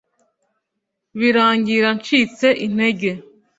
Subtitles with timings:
[1.19, 3.09] Birangira ncitse intege